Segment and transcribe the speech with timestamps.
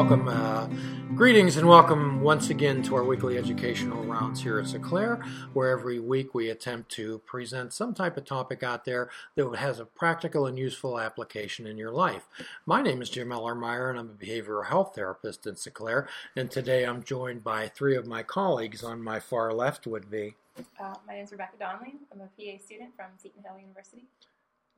[0.00, 0.66] Welcome, uh,
[1.14, 5.22] greetings, and welcome once again to our weekly educational rounds here at Seclair,
[5.52, 9.78] where every week we attempt to present some type of topic out there that has
[9.78, 12.26] a practical and useful application in your life.
[12.64, 16.84] My name is Jim Ellermeyer, and I'm a behavioral health therapist in Seclair, and today
[16.84, 18.82] I'm joined by three of my colleagues.
[18.82, 20.34] On my far left would be,
[20.78, 21.96] Uh, my name is Rebecca Donnelly.
[22.10, 24.06] I'm a PA student from Seton Hill University.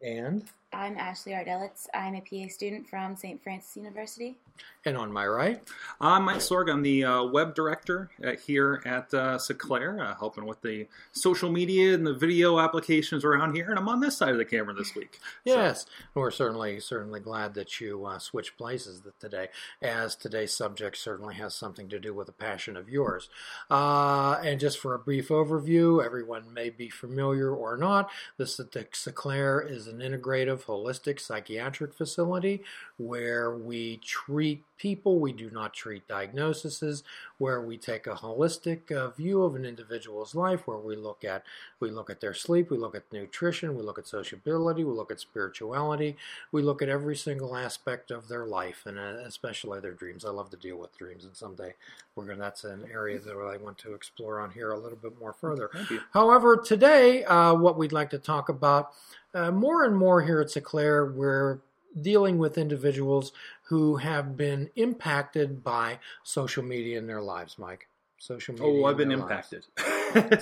[0.02, 1.86] and, I'm Ashley Ardelitz.
[1.92, 3.42] I'm a PA student from St.
[3.42, 4.36] Francis University.
[4.84, 5.60] and on my right.
[6.00, 6.70] I'm Mike Sorg.
[6.70, 11.50] I'm the uh, web director uh, here at uh, Seclair, uh, helping with the social
[11.52, 13.68] media and the video applications around here.
[13.70, 15.18] And I'm on this side of the camera this week.
[15.46, 19.48] So- Yes, we're certainly certainly glad that you uh, switched places today,
[19.82, 23.28] as today's subject certainly has something to do with a passion of yours.
[23.70, 28.10] Uh, and just for a brief overview, everyone may be familiar or not.
[28.36, 32.62] The Seclair is an integrative, holistic psychiatric facility
[32.96, 35.20] where we treat people.
[35.20, 37.04] We do not treat diagnoses.
[37.38, 41.44] Where we take a holistic uh, view of an individual's life, where we look at
[41.78, 45.12] we look at their sleep, we look at nutrition, we look at sociability, we look
[45.12, 46.16] at spirituality,
[46.50, 50.24] we look at every single aspect of their life, and uh, especially their dreams.
[50.24, 51.74] I love to deal with dreams, and someday
[52.14, 52.38] we're going.
[52.38, 55.32] to That's an area that I want to explore on here a little bit more
[55.32, 55.70] further.
[56.12, 58.90] However, today, uh, what we'd like to talk about
[59.32, 61.60] uh, more and more here at Seclair, we're
[62.00, 63.32] dealing with individuals
[63.72, 67.88] who have been impacted by social media in their lives, Mike.
[68.18, 68.68] Social media.
[68.68, 69.64] Oh, I've been impacted.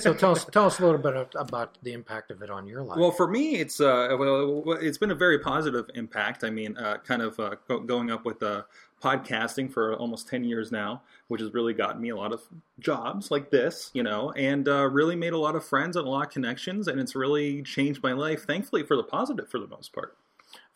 [0.01, 2.83] So tell us, tell us a little bit about the impact of it on your
[2.83, 2.99] life.
[2.99, 6.43] Well, for me, it's uh, well, it's been a very positive impact.
[6.43, 8.65] I mean, uh, kind of uh, go- going up with uh,
[9.01, 12.43] podcasting for almost ten years now, which has really gotten me a lot of
[12.81, 16.11] jobs like this, you know, and uh, really made a lot of friends and a
[16.11, 18.43] lot of connections, and it's really changed my life.
[18.43, 20.17] Thankfully, for the positive, for the most part.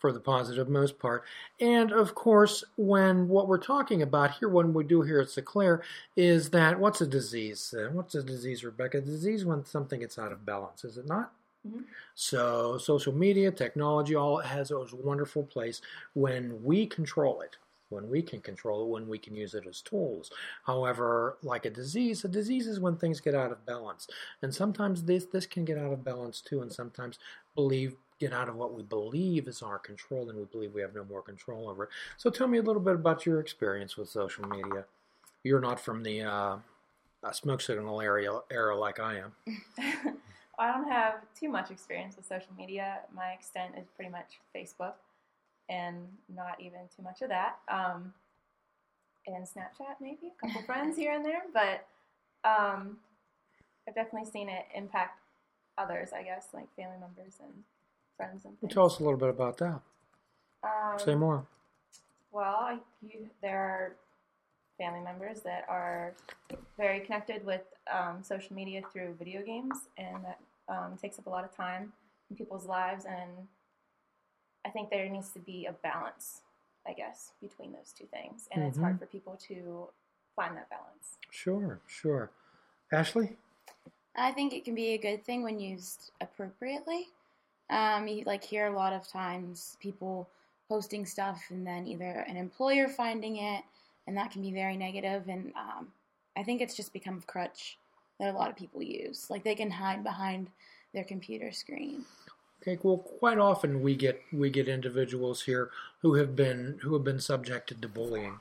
[0.05, 1.23] For the positive most part.
[1.59, 5.81] And of course, when what we're talking about here, when we do here at Seclair,
[6.15, 7.73] is that what's a disease?
[7.91, 8.99] What's a disease, Rebecca?
[8.99, 11.33] A disease when something gets out of balance, is it not?
[11.67, 11.85] Mhm.
[12.13, 15.81] So social media, technology, all has a wonderful place
[16.13, 17.57] when we control it.
[17.89, 20.31] When we can control it, when we can use it as tools.
[20.65, 24.07] However, like a disease, a disease is when things get out of balance,
[24.43, 27.17] and sometimes this this can get out of balance too, and sometimes
[27.55, 30.95] believe get out of what we believe is our control, and we believe we have
[30.95, 31.89] no more control over it.
[32.17, 34.85] So, tell me a little bit about your experience with social media.
[35.43, 36.57] You're not from the uh,
[37.23, 39.33] uh, smoke signal area era like I am.
[40.57, 42.99] I don't have too much experience with social media.
[43.13, 44.93] My extent is pretty much Facebook,
[45.69, 47.57] and not even too much of that.
[47.67, 48.13] Um,
[49.27, 51.87] and Snapchat, maybe a couple friends here and there, but
[52.47, 52.97] um,
[53.87, 55.19] I've definitely seen it impact
[55.77, 56.09] others.
[56.15, 57.63] I guess like family members and
[58.17, 58.73] friends and things.
[58.73, 59.81] tell us a little bit about that.
[60.63, 61.45] Um, Say more.
[62.31, 63.95] Well, you, there are
[64.77, 66.13] family members that are
[66.77, 67.61] very connected with
[67.91, 71.93] um, social media through video games, and that um, takes up a lot of time
[72.29, 73.05] in people's lives.
[73.05, 73.31] And
[74.65, 76.41] I think there needs to be a balance,
[76.87, 78.47] I guess, between those two things.
[78.51, 79.87] And it's hard for people to
[80.35, 81.17] find that balance.
[81.31, 82.31] Sure, sure.
[82.91, 83.37] Ashley?
[84.15, 87.07] I think it can be a good thing when used appropriately.
[87.69, 90.29] Um, you like hear a lot of times people
[90.69, 93.63] posting stuff and then either an employer finding it,
[94.07, 95.27] and that can be very negative.
[95.27, 95.87] And um,
[96.37, 97.77] I think it's just become a crutch
[98.19, 99.27] that a lot of people use.
[99.29, 100.49] Like they can hide behind
[100.93, 102.05] their computer screen.
[102.61, 105.69] Okay, well, quite often we get we get individuals here
[106.01, 108.39] who have been who have been subjected to bullying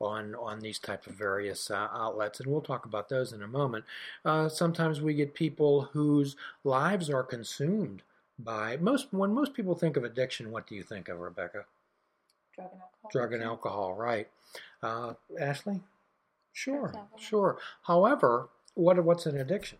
[0.00, 3.48] on on these type of various uh, outlets, and we'll talk about those in a
[3.48, 3.84] moment.
[4.22, 8.02] Uh, sometimes we get people whose lives are consumed
[8.38, 9.08] by most.
[9.12, 11.64] When most people think of addiction, what do you think of, Rebecca?
[12.54, 13.10] Drug and alcohol.
[13.12, 14.28] Drug and alcohol, right?
[14.82, 15.80] Uh, Ashley,
[16.52, 17.18] sure, Drugs and alcohol.
[17.18, 17.58] sure.
[17.82, 19.78] However, what what's an addiction?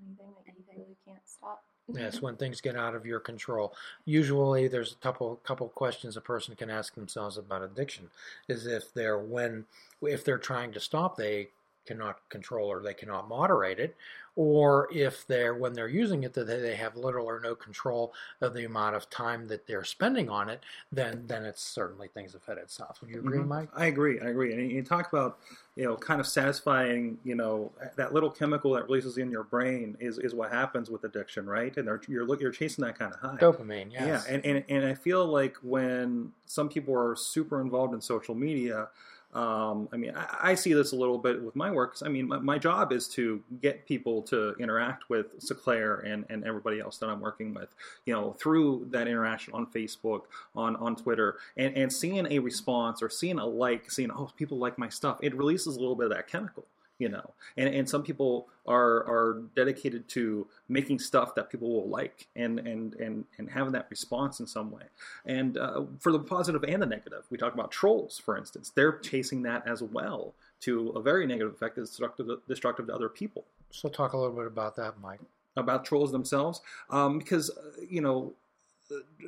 [0.00, 1.62] Anything that you really can't stop.
[1.92, 3.74] Yes, when things get out of your control.
[4.04, 8.10] Usually, there's a couple couple questions a person can ask themselves about addiction.
[8.48, 9.66] Is if they're when
[10.02, 11.48] if they're trying to stop, they
[11.86, 13.96] cannot control or they cannot moderate it,
[14.36, 18.54] or if they're when they're using it that they have little or no control of
[18.54, 22.42] the amount of time that they're spending on it, then then it's certainly things have
[22.42, 23.00] fed itself.
[23.00, 23.48] Would you agree, Mhm.
[23.48, 23.68] Mike?
[23.74, 24.20] I agree.
[24.20, 24.52] I agree.
[24.52, 25.38] And you talk about,
[25.76, 29.96] you know, kind of satisfying, you know, that little chemical that releases in your brain
[30.00, 31.76] is, is what happens with addiction, right?
[31.76, 33.38] And you're you're chasing that kind of high.
[33.38, 34.26] Dopamine, yes.
[34.28, 38.34] Yeah, and, and and I feel like when some people are super involved in social
[38.34, 38.88] media,
[39.34, 41.96] um, I mean, I, I see this a little bit with my work.
[42.02, 46.44] I mean, my, my job is to get people to interact with Seclair and, and
[46.44, 47.68] everybody else that I'm working with,
[48.06, 50.22] you know, through that interaction on Facebook,
[50.54, 54.58] on, on Twitter, and, and seeing a response or seeing a like, seeing, oh, people
[54.58, 56.64] like my stuff, it releases a little bit of that chemical
[57.04, 57.34] you know.
[57.58, 62.58] And and some people are are dedicated to making stuff that people will like and
[62.58, 64.84] and and and having that response in some way.
[65.26, 68.72] And uh, for the positive and the negative we talk about trolls for instance.
[68.74, 73.10] They're chasing that as well to a very negative effect that's destructive destructive to other
[73.10, 73.44] people.
[73.70, 75.20] So talk a little bit about that, Mike.
[75.58, 76.62] about trolls themselves.
[76.88, 78.32] Um, because uh, you know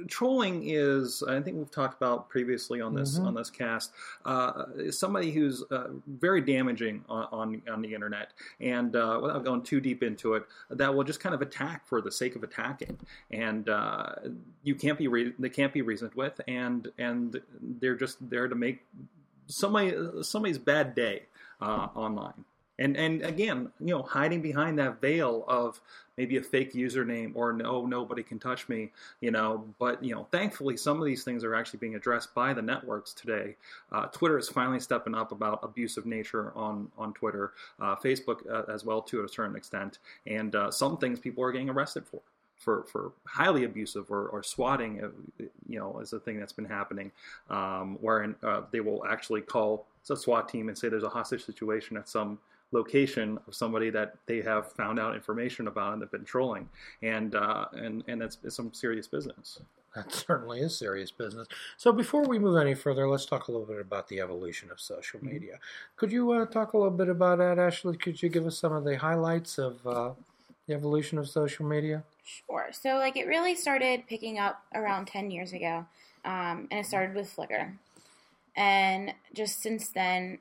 [0.08, 3.26] trolling is I think we've talked about previously on this Mhm.
[3.26, 3.92] on this cast
[4.24, 9.44] uh, is somebody who's uh, very damaging on, on on the internet and uh, without
[9.44, 12.42] going too deep into it that will just kind of attack for the sake of
[12.42, 12.98] attacking
[13.30, 14.14] and uh,
[14.62, 17.40] you can't be re- they can't be reasoned with and and
[17.80, 18.84] they're just there to make
[19.46, 21.22] somebody somebody's bad day
[21.60, 22.44] uh, online
[22.78, 25.81] and and again, you know, hiding behind that veil of
[26.17, 28.90] maybe a fake username or no, nobody can touch me,
[29.20, 29.64] you know.
[29.78, 33.12] But you know, thankfully, some of these things are actually being addressed by the networks
[33.12, 33.56] today.
[33.93, 38.70] Uh, Twitter is finally stepping up about abusive nature on on Twitter, uh, Facebook uh,
[38.73, 42.20] as well to a certain extent, and uh, some things people are getting arrested for.
[42.58, 46.64] For, for highly abusive or, or swatting, uh, you know, is a thing that's been
[46.64, 47.12] happening,
[47.50, 51.44] um, wherein uh, they will actually call a SWAT team and say there's a hostage
[51.44, 52.38] situation at some
[52.72, 56.68] location of somebody that they have found out information about and they've been trolling,
[57.02, 59.60] and uh, and and that's it's some serious business.
[59.94, 61.48] That certainly is serious business.
[61.78, 64.78] So before we move any further, let's talk a little bit about the evolution of
[64.80, 65.30] social Mm-hmm.
[65.32, 65.58] media.
[65.96, 67.96] Could you uh, talk a little bit about that, Ashley?
[67.96, 70.10] Could you give us some of the highlights of uh,
[70.66, 72.02] the evolution of social media?
[72.24, 72.68] Sure.
[72.72, 75.86] So, like, it really started picking up around 10 years ago,
[76.26, 77.72] um, and it started with Flickr.
[78.54, 80.38] And just since then,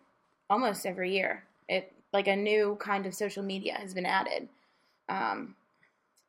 [0.50, 4.48] almost every year, it like a new kind of social media has been added.
[5.10, 5.56] Um,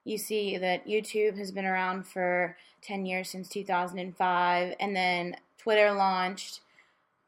[0.04, 5.92] you see that YouTube has been around for 10 years since 2005, and then Twitter
[5.92, 6.60] launched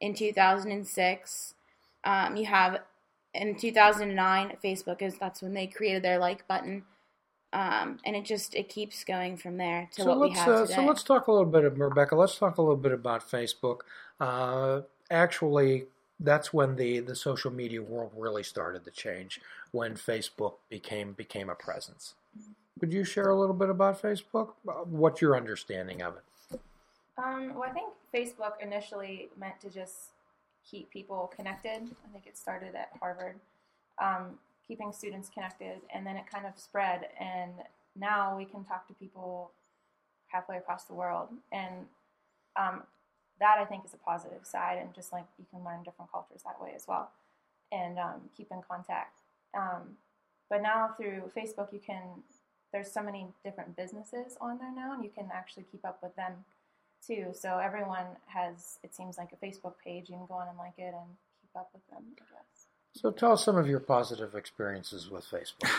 [0.00, 1.54] in 2006.
[2.04, 2.80] Um, you have
[3.34, 6.84] in 2009 Facebook is that's when they created their like button
[7.52, 10.48] um, and it just it keeps going from there to so what we let's have
[10.48, 10.74] uh, today.
[10.74, 12.14] so let's talk a little bit, of, Rebecca.
[12.14, 13.80] Let's talk a little bit about Facebook.
[14.20, 15.84] Uh, actually,
[16.20, 19.40] that's when the, the social media world really started to change.
[19.70, 22.14] When Facebook became became a presence.
[22.80, 24.52] Could you share a little bit about Facebook?
[24.68, 26.60] Uh, What's your understanding of it?
[27.18, 30.10] Um, well, I think Facebook initially meant to just
[30.68, 31.82] keep people connected.
[31.82, 33.36] I think it started at Harvard,
[34.00, 37.08] um, keeping students connected, and then it kind of spread.
[37.20, 37.52] And
[37.96, 39.50] now we can talk to people
[40.28, 41.86] halfway across the world, and
[42.56, 42.82] um,
[43.40, 44.78] that I think is a positive side.
[44.78, 47.10] And just like you can learn different cultures that way as well,
[47.72, 49.20] and um, keep in contact.
[49.54, 49.96] Um,
[50.50, 52.02] but now through Facebook, you can.
[52.70, 56.14] There's so many different businesses on there now, and you can actually keep up with
[56.16, 56.44] them
[57.06, 57.28] too.
[57.32, 60.10] So everyone has, it seems like a Facebook page.
[60.10, 62.02] You can go on and like it and keep up with them.
[62.16, 62.66] I guess.
[62.94, 65.70] So tell us some of your positive experiences with Facebook,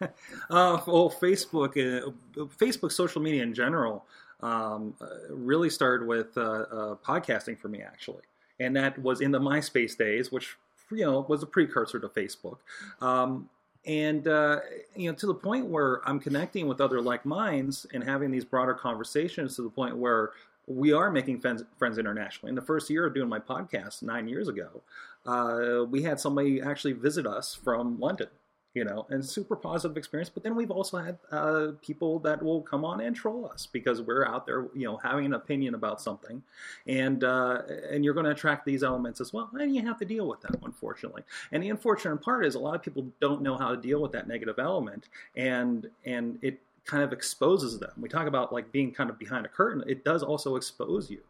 [0.00, 0.12] Mike.
[0.50, 2.10] Uh, well, Facebook, uh,
[2.58, 4.04] Facebook, social media in general,
[4.40, 8.22] um, uh, really started with uh, uh, podcasting for me actually,
[8.60, 10.56] and that was in the MySpace days, which
[10.90, 12.58] you know was a precursor to Facebook.
[13.00, 13.48] Um,
[13.86, 14.60] and uh,
[14.94, 18.44] you know, to the point where I'm connecting with other like minds and having these
[18.44, 20.32] broader conversations to the point where
[20.66, 22.50] we are making friends, friends internationally.
[22.50, 24.82] In the first year of doing my podcast nine years ago,
[25.24, 28.28] uh, we had somebody actually visit us from London
[28.76, 30.28] you know, and super positive experience.
[30.28, 34.02] But then we've also had uh, people that will come on and troll us because
[34.02, 36.42] we're out there, you know, having an opinion about something,
[36.86, 40.04] and uh, and you're going to attract these elements as well, and you have to
[40.04, 41.22] deal with them, unfortunately.
[41.52, 44.12] And the unfortunate part is a lot of people don't know how to deal with
[44.12, 47.92] that negative element, and and it kind of exposes them.
[47.96, 49.82] We talk about like being kind of behind a curtain.
[49.86, 51.22] It does also expose you.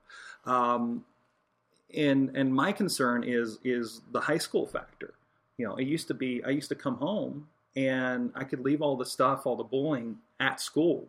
[0.47, 1.05] Um,
[1.97, 5.15] and and my concern is is the high school factor
[5.59, 8.83] you know, it used to be I used to come home and I could leave
[8.83, 11.09] all the stuff, all the bullying at school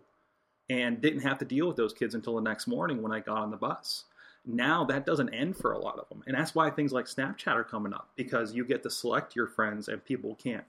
[0.70, 3.38] and didn't have to deal with those kids until the next morning when I got
[3.38, 4.04] on the bus.
[4.46, 7.54] now that doesn't end for a lot of them, and that's why things like Snapchat
[7.54, 10.64] are coming up because you get to select your friends, and people can't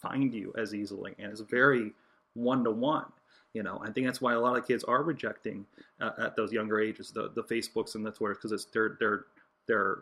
[0.00, 1.92] find you as easily, and it's very
[2.34, 3.06] one to one.
[3.54, 5.66] You know, I think that's why a lot of kids are rejecting
[6.00, 9.24] uh, at those younger ages the the Facebooks and the Twitters because it's they're they're
[9.66, 9.98] they're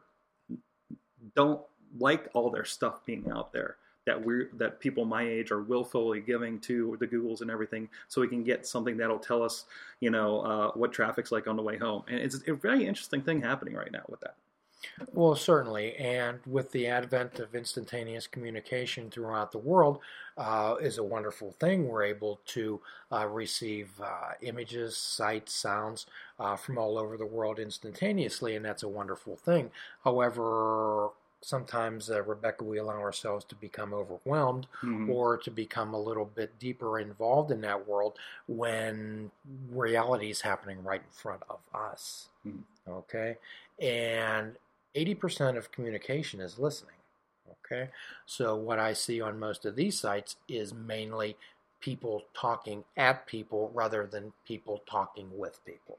[1.37, 1.60] don't
[1.99, 6.20] like all their stuff being out there that we that people my age are willfully
[6.20, 9.66] giving to the Googles and everything, so we can get something that'll tell us,
[10.00, 12.02] you know, uh, what traffic's like on the way home.
[12.09, 14.37] And it's a very interesting thing happening right now with that.
[15.12, 19.99] Well, certainly, and with the advent of instantaneous communication throughout the world,
[20.38, 21.87] uh, is a wonderful thing.
[21.87, 22.80] We're able to
[23.12, 26.06] uh, receive uh, images, sights, sounds
[26.38, 29.70] uh, from all over the world instantaneously, and that's a wonderful thing.
[30.02, 31.11] However,
[31.42, 35.09] sometimes uh, Rebecca, we allow ourselves to become overwhelmed Mhm.
[35.11, 39.30] or to become a little bit deeper involved in that world when
[39.70, 42.28] reality is happening right in front of us.
[42.47, 42.64] Mhm.
[42.88, 43.38] Okay,
[43.78, 44.56] and
[44.94, 46.97] 80% of communication is listening.
[47.64, 47.90] Okay,
[48.26, 51.37] so what I see on most of these sites is mainly
[51.80, 55.99] people talking at people rather than people talking with people.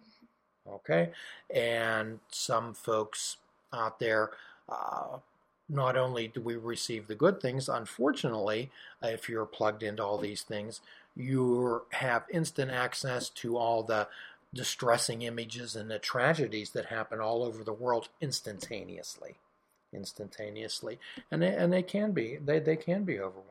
[0.68, 1.14] Okay,
[1.50, 3.38] and some folks
[3.74, 4.32] out there.
[4.70, 5.20] Uh,
[5.72, 8.70] not only do we receive the good things, unfortunately,
[9.02, 10.82] if you're plugged into all these things,
[11.16, 14.08] you have instant access to all the
[14.54, 19.36] distressing images and the tragedies that happen all over the world instantaneously.
[19.94, 21.00] Instantaneously.
[21.32, 23.48] And they, and they can be they, they can be overwhelming.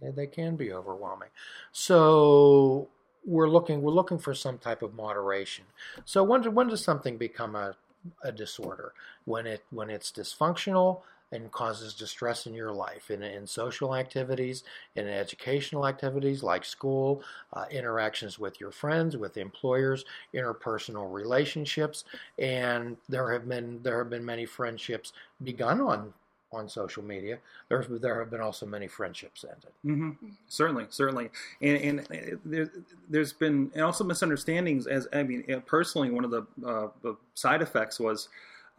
[0.00, 1.28] They, they can be overwhelming.
[1.72, 2.88] So
[3.24, 5.64] we're looking we're looking for some type of moderation.
[6.04, 7.76] So when when does something become a
[8.22, 8.92] a disorder
[9.30, 11.00] when it when it's dysfunctional
[11.32, 14.64] and causes distress in your life in, in social activities
[14.96, 17.22] in educational activities like school
[17.52, 22.04] uh, interactions with your friends with employers interpersonal relationships.
[22.38, 25.12] And there have been there have been many friendships
[25.44, 26.12] begun on
[26.52, 27.38] on social media.
[27.68, 29.72] There there have been also many friendships ended.
[29.84, 30.10] Hmm
[30.48, 31.30] Certainly, certainly,
[31.62, 32.70] and, and uh, there,
[33.08, 34.88] there's been and also misunderstandings.
[34.88, 38.28] As I mean, uh, personally, one of the, uh, the side effects was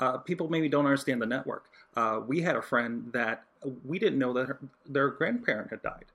[0.01, 1.65] uh, people maybe don't understand the network.
[1.95, 3.43] Uh, we had a friend that
[3.85, 6.05] we didn't know that her, their grandparent had died,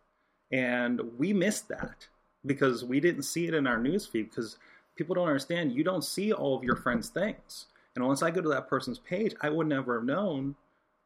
[0.52, 2.08] and we missed that
[2.44, 4.58] because we didn't see it in our news feed because
[4.96, 5.72] people don't understand.
[5.72, 8.98] You don't see all of your friends' things, and unless I go to that person's
[8.98, 10.56] page, I would never have known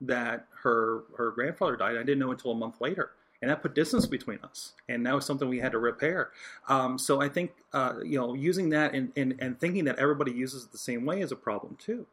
[0.01, 1.97] that her her grandfather died.
[1.97, 3.11] I didn't know until a month later
[3.43, 6.31] and that put distance between us and that was something we had to repair
[6.69, 10.33] um, so i think uh, you know using that and, and, and thinking that everybody
[10.33, 12.07] uses it the same way is a problem too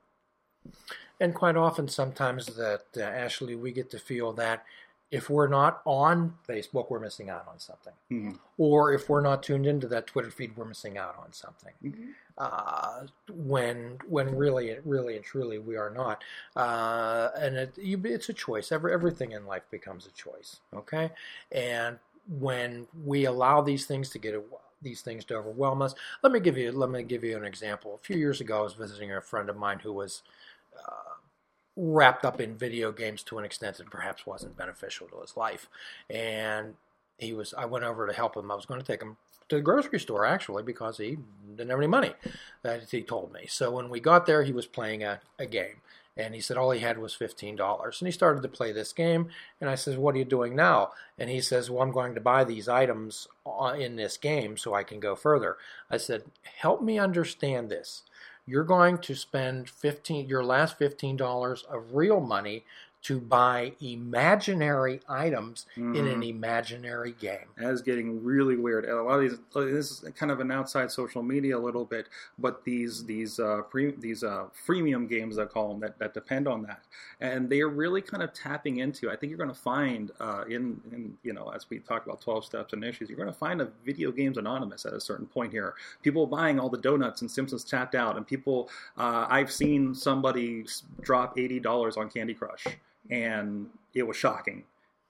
[1.19, 4.63] and quite often sometimes that uh, ashley we get to feel that
[5.09, 7.93] if we're not on facebook we're missing out on something.
[8.12, 8.31] Mm-hmm.
[8.57, 11.74] or if we're not tuned into that twitter feed we're missing out on something.
[11.83, 12.09] Mhm.
[12.38, 16.24] uh, when when really really and truly we are not.
[16.55, 18.71] Uh, and it, you, it's a choice.
[18.71, 21.12] Every, everything in life becomes a choice okay?
[21.51, 21.97] And
[22.39, 24.36] when we allow these things to get
[24.81, 27.95] these things to overwhelm us let me give you let me give you an example.
[27.95, 30.21] A few years ago i was visiting a friend of mine who was
[30.88, 31.07] uh,
[31.75, 35.69] wrapped up in video games to an extent that perhaps wasn't beneficial to his life.
[36.10, 36.75] And
[37.17, 38.51] he was i went over to help him.
[38.51, 39.17] I was going to take him
[39.50, 41.17] to the grocery store actually because he
[41.55, 42.13] didn't have any money
[42.63, 43.46] that he told me.
[43.48, 45.81] So when we got there he was playing a, a game
[46.15, 49.29] and he said all he had was $15 and he started to play this game
[49.62, 50.91] and i says what are you doing now?
[51.17, 54.74] And he says well i'm going to buy these items uh, in this game so
[54.74, 55.57] i can go further.
[55.89, 58.03] I said help me understand this
[58.47, 62.63] you're going to spend 15 your last $15 of real money
[63.03, 66.29] to buy imaginary items in an Mhm.
[66.29, 67.47] imaginary game.
[67.57, 68.85] That is getting really weird.
[68.85, 71.85] And a lot of these this is kind of an outside social media a little
[71.85, 72.07] bit
[72.39, 76.47] but these these uh, pre, these uh, freemium games I call them that, that depend
[76.47, 76.81] on that.
[77.21, 80.43] And they are really kind of tapping into I think you're going to find uh,
[80.49, 83.39] in, in you know as we talk about 12 steps and issues you're going to
[83.39, 85.75] find a video games anonymous at a certain point here.
[86.01, 90.65] People buying all the donuts and Simpsons tapped out and people uh, I've seen somebody
[91.01, 92.65] drop $80 on Candy Crush
[93.09, 94.63] and it was shocking.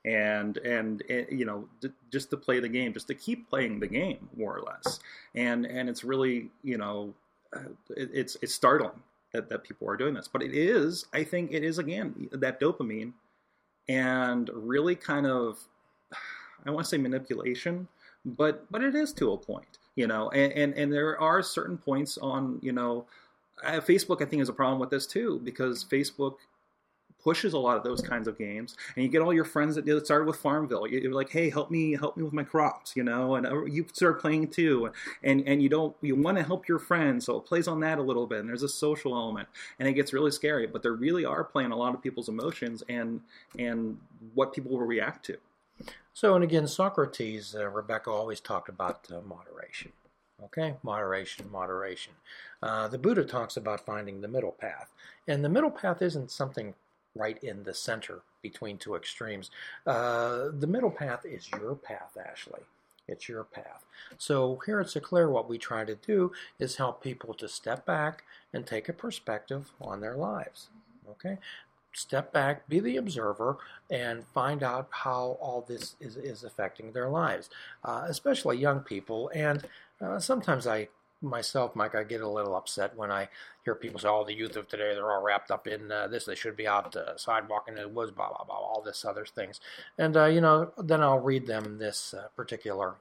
[0.06, 3.80] And and eh, you know d- just to play the game just to keep playing
[3.80, 5.00] the game more or less.
[5.36, 7.14] And and it's really you know
[7.56, 9.02] uh, it, it's it's startling
[9.34, 10.28] that, that people are doing this.
[10.28, 13.14] But it is i think it is again that dopamine
[13.90, 15.60] and really kind of
[16.66, 17.88] i want to say manipulation
[18.26, 20.30] but but it is to a point you know?
[20.30, 23.06] And and, and there are certain points on you know
[23.64, 26.36] uh, facebook i think is a problem with this too because facebook
[27.28, 30.06] pushes a lot of those kinds of games, and you get all your friends that
[30.06, 30.88] started with Farmville.
[30.88, 33.86] You're like, hey, help me, help me with my crops, you know, and uh, you
[33.92, 34.90] start playing too,
[35.24, 38.00] and and you don't you want to help your friends, so it plays on that
[38.00, 40.94] a little bit, and there's a social element, and it gets really scary, but there
[40.94, 43.20] really are playing a lot of people's emotions and
[43.60, 43.98] and
[44.34, 45.36] what people will react to.
[46.14, 49.92] So, and again, Socrates, uh, Rebecca always talked about uh, moderation.
[50.46, 52.14] Okay, moderation, moderation.
[52.64, 54.94] Uh, the Buddha talks about finding the middle path,
[55.28, 56.74] and the middle path isn't something
[57.18, 59.52] right in the center between two extremes.
[59.86, 62.62] Uh, the middle path is your path, Ashley.
[63.08, 63.86] It's your path.
[64.18, 68.24] So here at Seclair, what we try to do is help people to step back
[68.54, 70.70] and take a perspective on their lives.
[71.10, 71.38] Okay,
[71.94, 73.58] step back, be the observer,
[73.90, 77.50] and find out how all this is, is affecting their lives,
[77.86, 79.32] uh, especially young people.
[79.34, 79.66] And
[80.02, 80.90] uh, sometimes I
[81.22, 83.30] myself, Mike, I get a little upset when I
[83.68, 86.24] hear people say, "Oh, the youth of today, they're all wrapped up in uh, this.
[86.24, 89.26] They should be out uh, sidewalking in the woods, blah blah blah, all this other
[89.26, 89.60] things."
[89.98, 92.96] And uh, you know, then I'll read them this uh, particular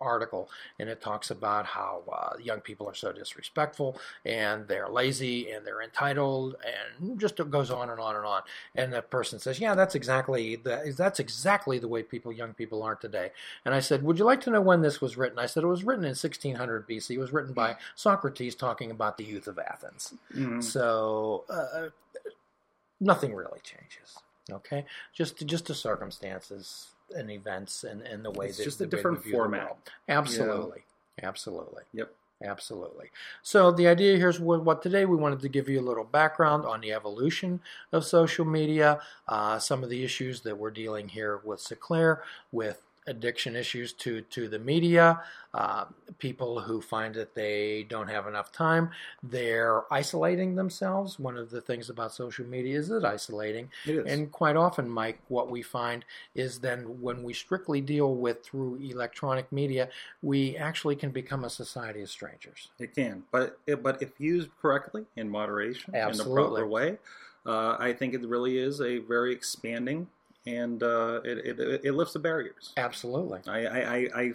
[0.00, 0.48] article,
[0.78, 5.66] and it talks about how uh, young people are so disrespectful and they're lazy and
[5.66, 6.56] they're entitled,
[7.00, 8.42] and just it goes on and on and on.
[8.74, 12.82] And the person says, "Yeah, that's exactly the, that's exactly the way people, young people,
[12.82, 13.32] are today."
[13.64, 15.68] And I said, "Would you like to know when this was written?" I said, "It
[15.68, 17.10] was written in 1600 BC.
[17.10, 20.60] It was written by Socrates talking about the youth of Athens." Mm-hmm.
[20.60, 21.88] So uh,
[23.00, 24.18] nothing really changes.
[24.50, 28.86] Okay, just just the circumstances and events and, and the way It's that just a
[28.86, 29.76] different format.
[30.08, 30.84] Absolutely,
[31.22, 31.82] absolutely.
[31.92, 32.12] Yep.
[32.44, 33.10] Absolutely.
[33.42, 36.02] So the idea here is what, what today we wanted to give you a little
[36.02, 37.60] background on the evolution
[37.92, 42.18] of social media, uh, some of the issues that we're dealing here with Seclair,
[42.50, 45.20] with addiction issues to to the media,
[45.54, 45.84] uh,
[46.18, 48.90] people who find that they don't have enough time,
[49.22, 51.18] they're isolating themselves.
[51.18, 54.06] One of the things about social media is it isolating, It is.
[54.06, 56.04] and quite often, Mike, what we find
[56.34, 59.88] is then when we strictly deal with through electronic media,
[60.22, 62.68] we actually can become a society of strangers.
[62.78, 66.98] It can, but but if used correctly in moderation in the proper way,
[67.44, 70.06] uh, I think it really is a very expanding
[70.46, 72.72] and uh, it, it it lifts the barriers.
[72.76, 73.40] Absolutely.
[73.46, 74.32] I I, I, I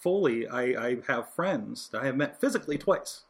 [0.00, 3.22] fully I, I have friends that I have met physically twice,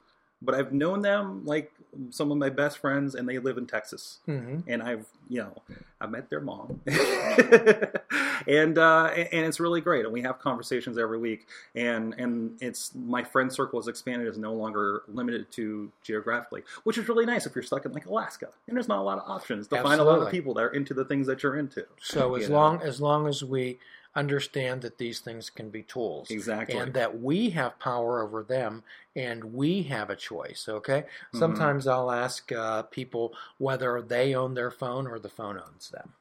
[0.42, 1.72] but I've known them like
[2.10, 4.20] some of my best friends, and they live in Texas.
[4.26, 5.62] hmm and I've you know
[6.00, 6.80] I've met their mom,
[8.46, 10.04] and uh, and it's really great.
[10.04, 14.28] And we have conversations every week, and and it's my friend circle has expanded.
[14.28, 18.06] is no longer limited to geographically, which is really nice if you're stuck in like
[18.06, 20.62] Alaska and there's not a lot of options to find a lot of people that
[20.62, 21.84] are into the things that you're into.
[22.00, 22.56] So as know?
[22.56, 23.78] long as long as we
[24.14, 26.76] understand that these things can be tools, Exactly.
[26.76, 28.82] and that we have power over them,
[29.16, 30.66] and we have a choice.
[30.68, 31.02] Okay.
[31.02, 31.38] Mm-hmm.
[31.38, 36.14] Sometimes I'll ask uh, people whether they own their phone or the phone owns them.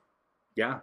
[0.56, 0.82] Yeah,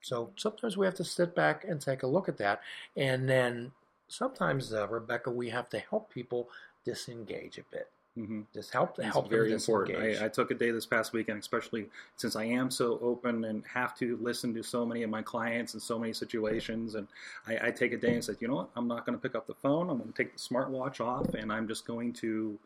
[0.00, 2.60] So sometimes we have to sit back and take a look at that,
[2.96, 3.72] and then
[4.08, 6.48] sometimes, uh, Rebecca, we have to help people
[6.84, 7.90] disengage a bit.
[8.14, 9.98] Hmm Just help It's help very important.
[9.98, 13.64] I, I took a day this past weekend, especially since I am so open and
[13.72, 16.94] have to listen to so many of my clients in so many situations.
[16.94, 17.08] And
[17.46, 18.70] I, I take a day and said, you know what?
[18.76, 19.90] I'm not going to pick up the phone.
[19.90, 22.58] I'm going to take the smartwatch off, and I'm just going to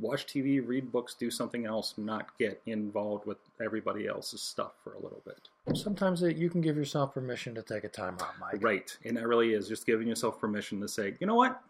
[0.00, 4.94] watch TV, read books, do something else, not get involved with everybody else's stuff for
[4.94, 5.48] a little bit.
[5.76, 8.62] Sometimes it, you can give yourself permission to take a time out, Mike.
[8.62, 8.96] Right.
[9.04, 11.60] And that really is just giving yourself permission to say, you know what?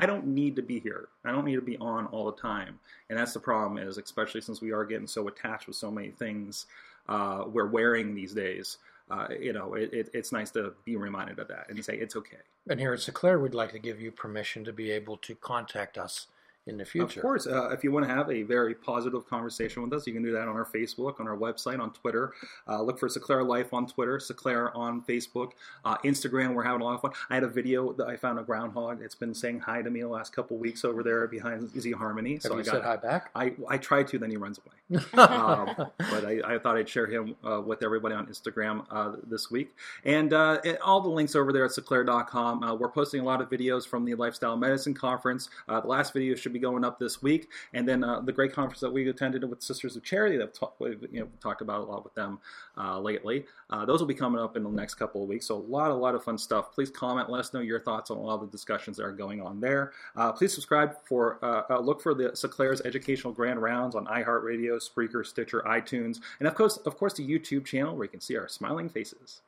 [0.00, 1.08] I don't need to be here.
[1.24, 2.78] I don't need to be on all the time.
[3.08, 6.10] And that's the problem is, especially since we are getting so attached with so many
[6.10, 6.66] things
[7.08, 8.78] uh, we're wearing these days.
[9.10, 12.14] Uh, you know, it, it, it's nice to be reminded of that and say it's
[12.14, 12.36] okay.
[12.68, 15.98] And here at Seclair, we'd like to give you permission to be able to contact
[15.98, 16.28] us
[16.70, 17.20] in the future.
[17.20, 20.12] Of course, uh, if you want to have a very positive conversation with us, you
[20.12, 22.32] can do that on our Facebook, on our website, on Twitter.
[22.66, 25.50] Uh, look for Seclair Life on Twitter, Seclair on Facebook,
[25.84, 26.54] uh, Instagram.
[26.54, 27.12] We're having a lot of fun.
[27.28, 29.02] I had a video that I found a groundhog.
[29.02, 32.34] It's been saying hi to me the last couple weeks over there behind Easy Harmony.
[32.34, 33.30] Have so you I got said hi back?
[33.34, 34.76] I, I tried to, then he runs away.
[35.14, 39.50] um, but I, I thought I'd share him uh, with everybody on Instagram uh, this
[39.50, 39.74] week.
[40.04, 42.62] And uh, all the links over there at seclair.com.
[42.62, 45.48] Uh, we're posting a lot of videos from the Lifestyle Medicine Conference.
[45.68, 47.48] Uh, the last video should be going up this week.
[47.72, 51.02] And then uh, the great conference that we attended with Sisters of Charity that we've
[51.10, 52.38] you know, talked about a lot with them
[52.76, 53.46] uh, lately.
[53.68, 55.46] Uh, those will be coming up in the next couple of weeks.
[55.46, 56.72] So a lot, a lot of fun stuff.
[56.72, 57.30] Please comment.
[57.30, 59.92] Let us know your thoughts on all the discussions that are going on there.
[60.16, 65.24] Uh, please subscribe for uh, look for the Seclair's Educational Grand Rounds on iHeartRadio, Spreaker,
[65.24, 68.48] Stitcher, iTunes, and of course, of course, the YouTube channel where you can see our
[68.48, 69.42] smiling faces.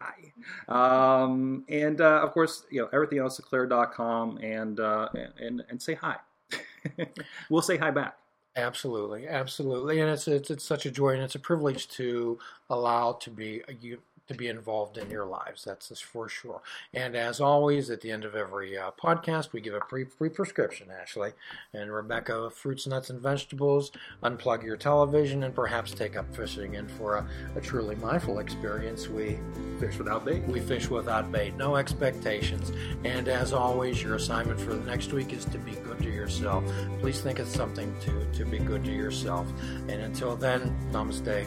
[0.00, 0.32] Hi.
[0.68, 5.08] Um, and uh, of course, you know everything else Seclair.com and uh,
[5.40, 6.16] and and say hi.
[7.50, 8.16] we'll say hi back.
[8.56, 12.38] Absolutely, absolutely, and it's, it's it's such a joy and it's a privilege to
[12.70, 15.64] allow to be you to be involved in your lives.
[15.64, 16.62] That's for sure.
[16.94, 20.28] And as always, at the end of every uh, podcast, we give a free, free
[20.28, 21.32] prescription, Ashley.
[21.72, 23.90] And Rebecca, fruits, nuts, and vegetables,
[24.22, 26.76] unplug your television, and perhaps take up fishing.
[26.76, 29.38] And for a, a truly mindful experience, we
[29.80, 30.42] fish without bait.
[30.44, 32.70] We fish without bait, no expectations.
[33.04, 36.64] And as always, your assignment for the next week is to be good to yourself.
[37.00, 39.46] Please think of something to, to be good to yourself.
[39.88, 41.46] And until then, namaste.